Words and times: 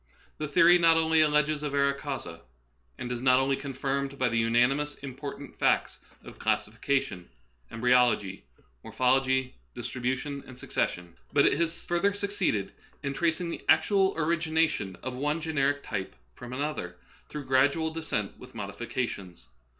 The 0.39 0.47
theory 0.47 0.79
not 0.79 0.97
only 0.97 1.21
alleges 1.21 1.61
a 1.61 1.69
vera 1.69 1.93
causa, 1.93 2.41
and 2.97 3.11
is 3.11 3.21
not 3.21 3.39
only 3.39 3.55
confirmed 3.55 4.17
by 4.17 4.29
the 4.29 4.37
unanimous 4.39 4.95
import 5.03 5.39
of 5.39 5.51
the 5.51 5.57
facts 5.59 5.99
of 6.23 6.39
classification, 6.39 7.29
embry©logy, 7.71 8.41
morphology, 8.83 9.53
distribution, 9.75 10.43
and 10.47 10.57
succes 10.57 10.89
sion; 10.93 11.13
but 11.33 11.45
it 11.45 11.53
has 11.53 11.85
further 11.85 12.13
succeeded 12.13 12.71
in 13.03 13.13
tracing 13.13 13.51
the 13.51 13.63
actual 13.69 14.17
origination 14.17 14.97
of 15.03 15.13
one 15.13 15.39
generic 15.39 15.83
type 15.83 16.15
from 16.33 16.51
an 16.51 16.61
other, 16.63 16.97
through 17.29 17.45
gradual" 17.45 17.91
descent 17.93 18.35
with 18.39 18.55
modifica 18.55 19.07
tions." 19.07 19.49